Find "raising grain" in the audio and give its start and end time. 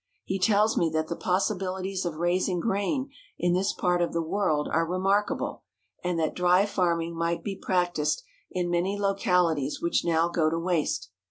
2.15-3.11